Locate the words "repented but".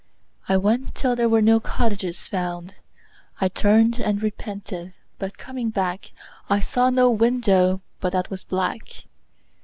4.23-5.37